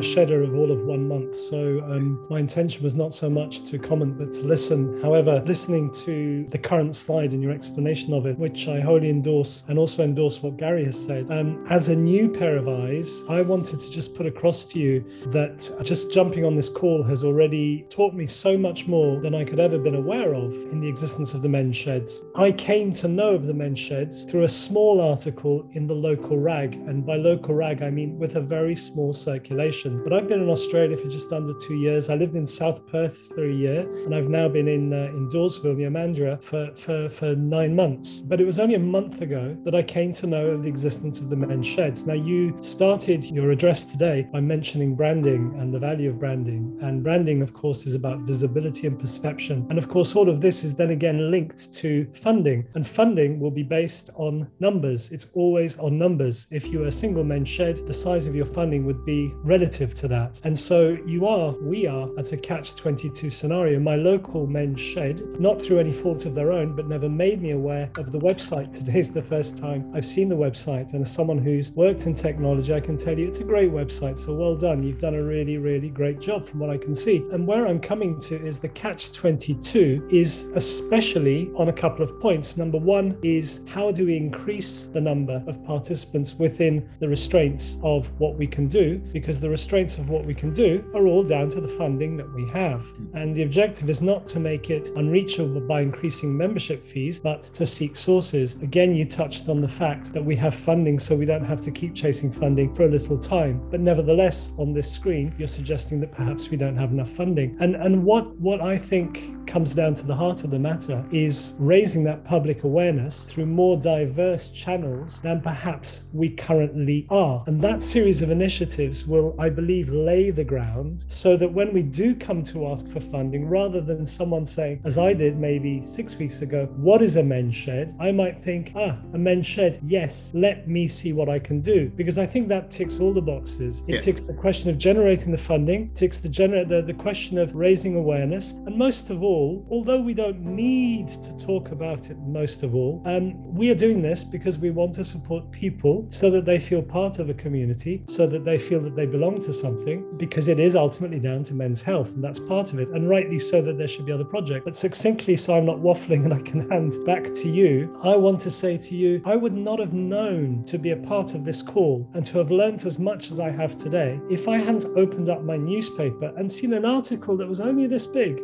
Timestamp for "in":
20.72-20.80, 25.74-25.86, 30.42-30.48, 32.36-32.46, 34.68-34.92, 35.16-35.28, 72.06-72.14